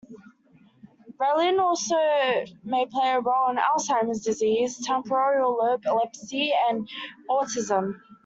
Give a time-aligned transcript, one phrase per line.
[1.19, 1.93] Reelin may also
[2.89, 6.89] play a role in Alzheimer's disease, temporal lobe epilepsy and
[7.29, 8.01] autism.